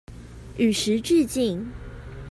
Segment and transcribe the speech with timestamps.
[0.57, 1.69] 與時俱進